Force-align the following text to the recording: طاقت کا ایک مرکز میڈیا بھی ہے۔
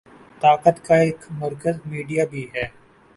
طاقت 0.41 0.77
کا 0.85 0.95
ایک 0.95 1.25
مرکز 1.31 1.75
میڈیا 1.85 2.25
بھی 2.25 2.47
ہے۔ 2.55 2.65